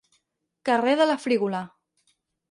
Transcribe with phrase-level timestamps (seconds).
[0.69, 1.59] Carrer de la Frígola.